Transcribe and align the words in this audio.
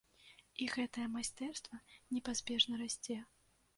І 0.65 0.69
гэтае 0.75 1.03
майстэрства 1.17 1.77
непазбежна 2.17 2.73
расце. 2.85 3.23